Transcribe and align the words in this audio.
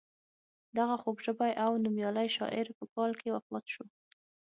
دغه 0.77 0.95
خوږ 1.01 1.17
ژبی 1.25 1.51
او 1.63 1.71
نومیالی 1.83 2.27
شاعر 2.37 2.65
په 2.77 2.85
کال 2.93 3.11
کې 3.21 3.29
وفات 3.35 3.65
شو. 3.73 3.85